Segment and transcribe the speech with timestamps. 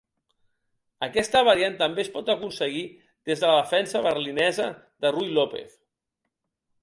[1.07, 2.81] Aquesta variant també es pot aconseguir
[3.31, 4.67] des de la defensa berlinesa
[5.05, 5.77] de Ruy López.